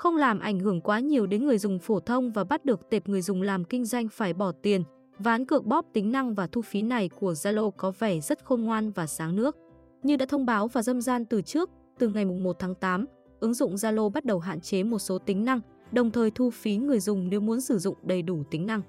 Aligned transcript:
không 0.00 0.16
làm 0.16 0.40
ảnh 0.40 0.60
hưởng 0.60 0.80
quá 0.80 1.00
nhiều 1.00 1.26
đến 1.26 1.46
người 1.46 1.58
dùng 1.58 1.78
phổ 1.78 2.00
thông 2.00 2.30
và 2.30 2.44
bắt 2.44 2.64
được 2.64 2.90
tệp 2.90 3.08
người 3.08 3.22
dùng 3.22 3.42
làm 3.42 3.64
kinh 3.64 3.84
doanh 3.84 4.08
phải 4.08 4.34
bỏ 4.34 4.52
tiền, 4.52 4.82
ván 5.18 5.46
cược 5.46 5.64
bóp 5.64 5.86
tính 5.92 6.12
năng 6.12 6.34
và 6.34 6.46
thu 6.46 6.62
phí 6.62 6.82
này 6.82 7.08
của 7.08 7.32
Zalo 7.32 7.70
có 7.70 7.92
vẻ 7.98 8.20
rất 8.20 8.44
khôn 8.44 8.62
ngoan 8.62 8.90
và 8.90 9.06
sáng 9.06 9.36
nước. 9.36 9.56
Như 10.02 10.16
đã 10.16 10.26
thông 10.26 10.46
báo 10.46 10.68
và 10.68 10.82
dâm 10.82 11.00
gian 11.00 11.24
từ 11.24 11.42
trước, 11.42 11.70
từ 11.98 12.08
ngày 12.08 12.24
1 12.24 12.56
tháng 12.58 12.74
8, 12.74 13.06
ứng 13.40 13.54
dụng 13.54 13.74
Zalo 13.74 14.10
bắt 14.10 14.24
đầu 14.24 14.38
hạn 14.38 14.60
chế 14.60 14.82
một 14.82 14.98
số 14.98 15.18
tính 15.18 15.44
năng, 15.44 15.60
đồng 15.92 16.10
thời 16.10 16.30
thu 16.30 16.50
phí 16.50 16.76
người 16.76 17.00
dùng 17.00 17.28
nếu 17.28 17.40
muốn 17.40 17.60
sử 17.60 17.78
dụng 17.78 17.96
đầy 18.02 18.22
đủ 18.22 18.42
tính 18.50 18.66
năng. 18.66 18.82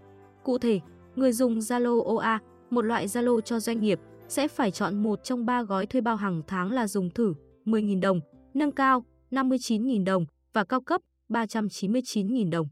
Cụ 0.43 0.57
thể, 0.57 0.79
người 1.15 1.31
dùng 1.31 1.59
Zalo 1.59 2.15
OA, 2.15 2.39
một 2.69 2.81
loại 2.81 3.07
Zalo 3.07 3.41
cho 3.41 3.59
doanh 3.59 3.79
nghiệp, 3.79 3.99
sẽ 4.27 4.47
phải 4.47 4.71
chọn 4.71 5.03
một 5.03 5.23
trong 5.23 5.45
ba 5.45 5.63
gói 5.63 5.85
thuê 5.85 6.01
bao 6.01 6.15
hàng 6.15 6.41
tháng 6.47 6.71
là 6.71 6.87
dùng 6.87 7.09
thử 7.09 7.33
10.000 7.65 8.01
đồng, 8.01 8.19
nâng 8.53 8.71
cao 8.71 9.05
59.000 9.31 10.05
đồng 10.05 10.25
và 10.53 10.63
cao 10.63 10.81
cấp 10.81 11.01
399.000 11.29 12.49
đồng. 12.49 12.67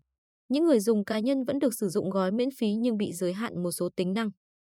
Những 0.49 0.65
người 0.65 0.79
dùng 0.79 1.05
cá 1.05 1.19
nhân 1.19 1.43
vẫn 1.43 1.59
được 1.59 1.73
sử 1.73 1.89
dụng 1.89 2.09
gói 2.09 2.31
miễn 2.31 2.49
phí 2.57 2.73
nhưng 2.73 2.97
bị 2.97 3.13
giới 3.13 3.33
hạn 3.33 3.63
một 3.63 3.71
số 3.71 3.89
tính 3.95 4.13
năng. 4.13 4.29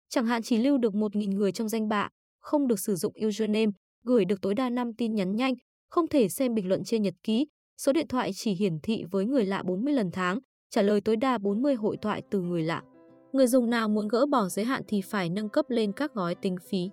Chẳng 0.10 0.26
hạn 0.26 0.42
chỉ 0.42 0.58
lưu 0.58 0.78
được 0.78 0.94
1.000 0.94 1.30
người 1.30 1.52
trong 1.52 1.70
danh 1.70 1.88
bạ, 1.88 2.10
không 2.40 2.68
được 2.68 2.80
sử 2.80 2.96
dụng 2.96 3.14
username, 3.28 3.72
gửi 4.04 4.26
được 4.26 4.42
tối 4.42 4.56
đa 4.56 4.70
5 4.70 4.94
tin 4.98 5.16
nhắn 5.16 5.36
nhanh, 5.36 5.54
không 5.90 6.08
thể 6.08 6.30
xem 6.30 6.54
bình 6.54 6.68
luận 6.68 6.84
trên 6.84 7.02
nhật 7.02 7.14
ký, 7.24 7.48
số 7.78 7.94
điện 7.94 8.08
thoại 8.08 8.32
chỉ 8.34 8.52
hiển 8.54 8.80
thị 8.84 9.04
với 9.12 9.26
người 9.26 9.46
lạ 9.46 9.64
40 9.66 9.94
lần 9.94 10.12
tháng, 10.12 10.40
trả 10.70 10.82
lời 10.82 11.02
tối 11.02 11.16
đa 11.16 11.38
40 11.38 11.76
hội 11.76 11.98
thoại 12.02 12.22
từ 12.32 12.42
người 12.42 12.64
lạ. 12.64 12.84
Người 13.34 13.48
dùng 13.48 13.70
nào 13.70 13.90
muốn 13.90 14.08
gỡ 14.08 14.26
bỏ 14.26 14.50
giới 14.50 14.66
hạn 14.66 14.82
thì 14.88 15.02
phải 15.02 15.30
nâng 15.30 15.50
cấp 15.50 15.66
lên 15.70 15.92
các 15.92 16.14
gói 16.14 16.36
tính 16.36 16.56
phí. 16.70 16.90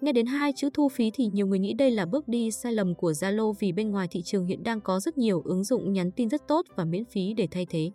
Nghe 0.00 0.12
đến 0.12 0.26
hai 0.26 0.52
chữ 0.52 0.70
thu 0.74 0.88
phí 0.88 1.10
thì 1.14 1.26
nhiều 1.32 1.46
người 1.46 1.58
nghĩ 1.58 1.74
đây 1.74 1.90
là 1.90 2.06
bước 2.06 2.28
đi 2.28 2.50
sai 2.50 2.72
lầm 2.72 2.94
của 2.94 3.10
Zalo 3.10 3.52
vì 3.52 3.72
bên 3.72 3.90
ngoài 3.90 4.08
thị 4.10 4.22
trường 4.22 4.46
hiện 4.46 4.62
đang 4.62 4.80
có 4.80 5.00
rất 5.00 5.18
nhiều 5.18 5.42
ứng 5.44 5.64
dụng 5.64 5.92
nhắn 5.92 6.10
tin 6.10 6.28
rất 6.28 6.48
tốt 6.48 6.66
và 6.76 6.84
miễn 6.84 7.04
phí 7.04 7.34
để 7.34 7.48
thay 7.50 7.66
thế. 7.66 7.90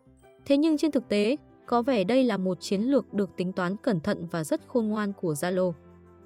Thế 0.46 0.58
nhưng 0.58 0.78
trên 0.78 0.92
thực 0.92 1.10
tế, 1.10 1.36
có 1.66 1.82
vẻ 1.82 2.04
đây 2.04 2.24
là 2.24 2.38
một 2.38 2.58
chiến 2.62 2.82
lược 2.82 3.14
được 3.14 3.30
tính 3.38 3.54
toán 3.54 3.78
cẩn 3.78 4.00
thận 4.00 4.28
và 4.32 4.44
rất 4.44 4.62
khôn 4.68 4.88
ngoan 4.88 5.14
của 5.14 5.34
Zalo. 5.34 5.74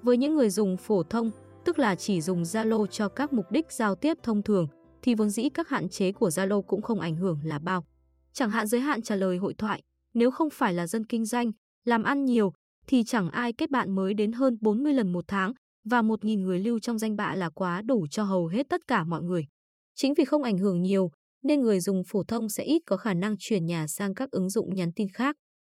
Với 0.02 0.16
những 0.16 0.34
người 0.34 0.50
dùng 0.50 0.76
phổ 0.76 1.02
thông, 1.02 1.30
tức 1.64 1.78
là 1.78 1.94
chỉ 1.94 2.20
dùng 2.20 2.42
Zalo 2.42 2.86
cho 2.86 3.08
các 3.08 3.32
mục 3.32 3.50
đích 3.50 3.72
giao 3.72 3.94
tiếp 3.94 4.18
thông 4.22 4.42
thường, 4.42 4.68
thì 5.02 5.14
vốn 5.14 5.30
dĩ 5.30 5.48
các 5.48 5.68
hạn 5.68 5.88
chế 5.88 6.12
của 6.12 6.28
Zalo 6.28 6.62
cũng 6.62 6.82
không 6.82 7.00
ảnh 7.00 7.16
hưởng 7.16 7.38
là 7.44 7.58
bao. 7.58 7.84
Chẳng 8.32 8.50
hạn 8.50 8.66
giới 8.66 8.80
hạn 8.80 9.02
trả 9.02 9.14
lời 9.14 9.36
hội 9.36 9.54
thoại, 9.54 9.82
nếu 10.14 10.30
không 10.30 10.50
phải 10.50 10.74
là 10.74 10.86
dân 10.86 11.04
kinh 11.04 11.24
doanh, 11.24 11.52
làm 11.84 12.02
ăn 12.02 12.24
nhiều, 12.24 12.52
thì 12.86 13.04
chẳng 13.04 13.30
ai 13.30 13.52
kết 13.52 13.70
bạn 13.70 13.94
mới 13.94 14.14
đến 14.14 14.32
hơn 14.32 14.58
40 14.60 14.92
lần 14.92 15.12
một 15.12 15.24
tháng 15.28 15.52
và 15.84 16.02
1.000 16.02 16.42
người 16.42 16.58
lưu 16.58 16.78
trong 16.78 16.98
danh 16.98 17.16
bạ 17.16 17.34
là 17.34 17.50
quá 17.50 17.82
đủ 17.82 18.06
cho 18.10 18.24
hầu 18.24 18.46
hết 18.46 18.68
tất 18.68 18.80
cả 18.86 19.04
mọi 19.04 19.22
người. 19.22 19.46
Chính 19.94 20.14
vì 20.14 20.24
không 20.24 20.42
ảnh 20.42 20.58
hưởng 20.58 20.82
nhiều, 20.82 21.10
nên 21.42 21.60
người 21.60 21.80
dùng 21.80 22.02
phổ 22.08 22.22
thông 22.24 22.48
sẽ 22.48 22.64
ít 22.64 22.82
có 22.86 22.96
khả 22.96 23.14
năng 23.14 23.36
chuyển 23.38 23.66
nhà 23.66 23.86
sang 23.86 24.14
các 24.14 24.30
ứng 24.30 24.50
dụng 24.50 24.74
nhắn 24.74 24.92
tin 24.96 25.08
khác. 25.14 25.36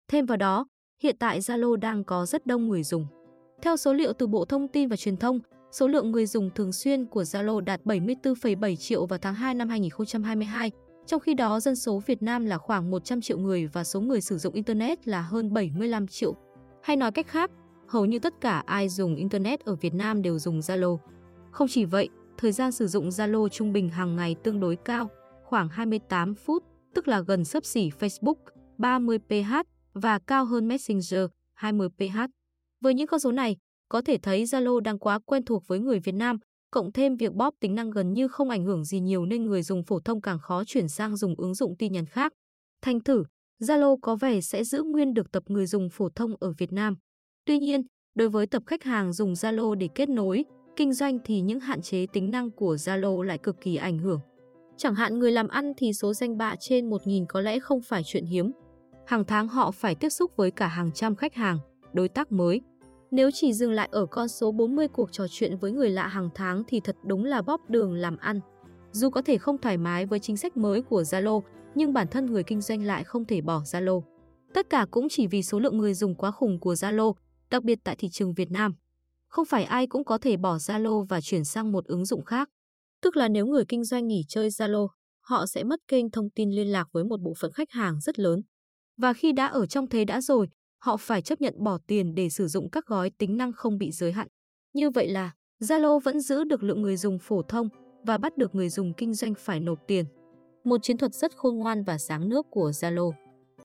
Thêm 0.08 0.26
vào 0.26 0.36
đó, 0.36 0.66
hiện 1.02 1.16
tại 1.18 1.40
Zalo 1.40 1.76
đang 1.76 2.04
có 2.04 2.26
rất 2.26 2.46
đông 2.46 2.68
người 2.68 2.82
dùng. 2.82 3.06
Theo 3.62 3.76
số 3.76 3.92
liệu 3.92 4.12
từ 4.12 4.26
Bộ 4.26 4.44
Thông 4.44 4.68
tin 4.68 4.88
và 4.88 4.96
Truyền 4.96 5.16
thông, 5.16 5.40
số 5.72 5.88
lượng 5.88 6.10
người 6.10 6.26
dùng 6.26 6.50
thường 6.54 6.72
xuyên 6.72 7.06
của 7.06 7.22
Zalo 7.22 7.60
đạt 7.60 7.80
74,7 7.84 8.76
triệu 8.76 9.06
vào 9.06 9.18
tháng 9.18 9.34
2 9.34 9.54
năm 9.54 9.68
2022, 9.68 10.70
trong 11.06 11.20
khi 11.20 11.34
đó 11.34 11.60
dân 11.60 11.76
số 11.76 12.02
Việt 12.06 12.22
Nam 12.22 12.44
là 12.44 12.58
khoảng 12.58 12.90
100 12.90 13.20
triệu 13.20 13.38
người 13.38 13.66
và 13.66 13.84
số 13.84 14.00
người 14.00 14.20
sử 14.20 14.38
dụng 14.38 14.54
Internet 14.54 15.08
là 15.08 15.22
hơn 15.22 15.52
75 15.52 16.06
triệu. 16.06 16.34
Hay 16.82 16.96
nói 16.96 17.12
cách 17.12 17.26
khác, 17.26 17.50
hầu 17.90 18.04
như 18.04 18.18
tất 18.18 18.34
cả 18.40 18.62
ai 18.66 18.88
dùng 18.88 19.16
Internet 19.16 19.60
ở 19.60 19.74
Việt 19.74 19.94
Nam 19.94 20.22
đều 20.22 20.38
dùng 20.38 20.60
Zalo. 20.60 20.98
Không 21.50 21.68
chỉ 21.68 21.84
vậy, 21.84 22.08
thời 22.38 22.52
gian 22.52 22.72
sử 22.72 22.86
dụng 22.86 23.08
Zalo 23.08 23.48
trung 23.48 23.72
bình 23.72 23.88
hàng 23.88 24.16
ngày 24.16 24.36
tương 24.42 24.60
đối 24.60 24.76
cao, 24.76 25.10
khoảng 25.44 25.68
28 25.68 26.34
phút, 26.34 26.64
tức 26.94 27.08
là 27.08 27.20
gần 27.20 27.44
sấp 27.44 27.64
xỉ 27.64 27.90
Facebook 28.00 28.34
30 28.78 29.18
ph 29.18 29.54
và 29.94 30.18
cao 30.18 30.44
hơn 30.44 30.68
Messenger 30.68 31.20
20 31.54 31.88
ph. 31.88 32.18
Với 32.80 32.94
những 32.94 33.06
con 33.06 33.20
số 33.20 33.32
này, 33.32 33.56
có 33.88 34.02
thể 34.02 34.18
thấy 34.22 34.44
Zalo 34.44 34.80
đang 34.80 34.98
quá 34.98 35.18
quen 35.18 35.44
thuộc 35.44 35.62
với 35.66 35.80
người 35.80 36.00
Việt 36.00 36.14
Nam, 36.14 36.38
cộng 36.70 36.92
thêm 36.92 37.16
việc 37.16 37.32
bóp 37.32 37.54
tính 37.60 37.74
năng 37.74 37.90
gần 37.90 38.12
như 38.12 38.28
không 38.28 38.50
ảnh 38.50 38.64
hưởng 38.64 38.84
gì 38.84 39.00
nhiều 39.00 39.26
nên 39.26 39.44
người 39.44 39.62
dùng 39.62 39.82
phổ 39.84 40.00
thông 40.00 40.20
càng 40.20 40.38
khó 40.38 40.64
chuyển 40.64 40.88
sang 40.88 41.16
dùng 41.16 41.34
ứng 41.38 41.54
dụng 41.54 41.76
tin 41.78 41.92
nhắn 41.92 42.06
khác. 42.06 42.32
Thành 42.82 43.00
thử, 43.00 43.24
Zalo 43.60 43.96
có 44.02 44.16
vẻ 44.16 44.40
sẽ 44.40 44.64
giữ 44.64 44.82
nguyên 44.82 45.14
được 45.14 45.32
tập 45.32 45.42
người 45.46 45.66
dùng 45.66 45.88
phổ 45.90 46.08
thông 46.14 46.34
ở 46.40 46.52
Việt 46.58 46.72
Nam. 46.72 46.96
Tuy 47.44 47.58
nhiên, 47.58 47.82
đối 48.14 48.28
với 48.28 48.46
tập 48.46 48.62
khách 48.66 48.84
hàng 48.84 49.12
dùng 49.12 49.32
Zalo 49.32 49.74
để 49.74 49.88
kết 49.94 50.08
nối, 50.08 50.44
kinh 50.76 50.92
doanh 50.92 51.18
thì 51.24 51.40
những 51.40 51.60
hạn 51.60 51.82
chế 51.82 52.06
tính 52.12 52.30
năng 52.30 52.50
của 52.50 52.74
Zalo 52.74 53.22
lại 53.22 53.38
cực 53.38 53.60
kỳ 53.60 53.76
ảnh 53.76 53.98
hưởng. 53.98 54.20
Chẳng 54.76 54.94
hạn 54.94 55.18
người 55.18 55.32
làm 55.32 55.48
ăn 55.48 55.72
thì 55.76 55.92
số 55.92 56.14
danh 56.14 56.38
bạ 56.38 56.54
trên 56.60 56.90
1.000 56.90 57.26
có 57.28 57.40
lẽ 57.40 57.60
không 57.60 57.80
phải 57.82 58.02
chuyện 58.04 58.24
hiếm. 58.24 58.52
Hàng 59.06 59.24
tháng 59.24 59.48
họ 59.48 59.70
phải 59.70 59.94
tiếp 59.94 60.08
xúc 60.08 60.36
với 60.36 60.50
cả 60.50 60.66
hàng 60.66 60.90
trăm 60.94 61.16
khách 61.16 61.34
hàng, 61.34 61.58
đối 61.92 62.08
tác 62.08 62.32
mới. 62.32 62.60
Nếu 63.10 63.30
chỉ 63.30 63.52
dừng 63.52 63.72
lại 63.72 63.88
ở 63.92 64.06
con 64.06 64.28
số 64.28 64.52
40 64.52 64.88
cuộc 64.88 65.12
trò 65.12 65.26
chuyện 65.30 65.56
với 65.56 65.72
người 65.72 65.90
lạ 65.90 66.06
hàng 66.06 66.28
tháng 66.34 66.62
thì 66.68 66.80
thật 66.80 66.96
đúng 67.04 67.24
là 67.24 67.42
bóp 67.42 67.70
đường 67.70 67.94
làm 67.94 68.16
ăn. 68.16 68.40
Dù 68.92 69.10
có 69.10 69.22
thể 69.22 69.38
không 69.38 69.58
thoải 69.58 69.78
mái 69.78 70.06
với 70.06 70.18
chính 70.18 70.36
sách 70.36 70.56
mới 70.56 70.82
của 70.82 71.02
Zalo, 71.02 71.40
nhưng 71.74 71.92
bản 71.92 72.06
thân 72.10 72.26
người 72.26 72.42
kinh 72.42 72.60
doanh 72.60 72.82
lại 72.82 73.04
không 73.04 73.24
thể 73.24 73.40
bỏ 73.40 73.60
Zalo. 73.60 74.02
Tất 74.54 74.70
cả 74.70 74.86
cũng 74.90 75.08
chỉ 75.08 75.26
vì 75.26 75.42
số 75.42 75.58
lượng 75.58 75.78
người 75.78 75.94
dùng 75.94 76.14
quá 76.14 76.30
khủng 76.30 76.60
của 76.60 76.72
Zalo, 76.72 77.12
đặc 77.50 77.64
biệt 77.64 77.78
tại 77.84 77.96
thị 77.98 78.08
trường 78.12 78.34
Việt 78.34 78.50
Nam. 78.50 78.74
Không 79.28 79.44
phải 79.44 79.64
ai 79.64 79.86
cũng 79.86 80.04
có 80.04 80.18
thể 80.18 80.36
bỏ 80.36 80.56
Zalo 80.56 81.06
và 81.08 81.20
chuyển 81.20 81.44
sang 81.44 81.72
một 81.72 81.84
ứng 81.84 82.04
dụng 82.06 82.24
khác. 82.24 82.48
Tức 83.02 83.16
là 83.16 83.28
nếu 83.28 83.46
người 83.46 83.64
kinh 83.68 83.84
doanh 83.84 84.06
nghỉ 84.06 84.24
chơi 84.28 84.48
Zalo, 84.48 84.88
họ 85.20 85.46
sẽ 85.46 85.64
mất 85.64 85.80
kênh 85.88 86.10
thông 86.10 86.30
tin 86.30 86.50
liên 86.50 86.66
lạc 86.66 86.88
với 86.92 87.04
một 87.04 87.20
bộ 87.20 87.32
phận 87.40 87.52
khách 87.52 87.70
hàng 87.70 88.00
rất 88.00 88.18
lớn. 88.18 88.42
Và 88.96 89.12
khi 89.12 89.32
đã 89.32 89.46
ở 89.46 89.66
trong 89.66 89.86
thế 89.86 90.04
đã 90.04 90.20
rồi, 90.20 90.48
họ 90.78 90.96
phải 90.96 91.22
chấp 91.22 91.40
nhận 91.40 91.54
bỏ 91.58 91.78
tiền 91.86 92.14
để 92.14 92.28
sử 92.28 92.46
dụng 92.46 92.70
các 92.70 92.86
gói 92.86 93.10
tính 93.18 93.36
năng 93.36 93.52
không 93.52 93.78
bị 93.78 93.90
giới 93.90 94.12
hạn. 94.12 94.28
Như 94.72 94.90
vậy 94.90 95.08
là 95.08 95.30
Zalo 95.60 95.98
vẫn 95.98 96.20
giữ 96.20 96.44
được 96.44 96.62
lượng 96.62 96.82
người 96.82 96.96
dùng 96.96 97.18
phổ 97.18 97.42
thông 97.42 97.68
và 98.02 98.18
bắt 98.18 98.36
được 98.36 98.54
người 98.54 98.68
dùng 98.68 98.94
kinh 98.94 99.14
doanh 99.14 99.34
phải 99.34 99.60
nộp 99.60 99.78
tiền. 99.86 100.04
Một 100.64 100.78
chiến 100.82 100.98
thuật 100.98 101.14
rất 101.14 101.36
khôn 101.36 101.56
ngoan 101.56 101.84
và 101.84 101.98
sáng 101.98 102.28
nước 102.28 102.46
của 102.50 102.70
Zalo. 102.70 103.12